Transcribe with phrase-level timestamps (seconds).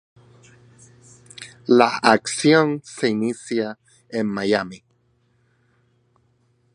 [1.67, 3.77] La acción se inicia
[4.09, 4.83] en Miami.